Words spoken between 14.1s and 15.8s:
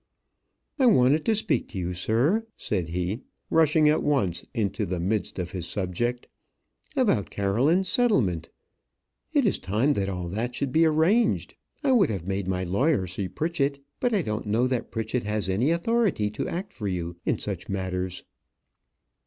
I don't know that Pritchett has any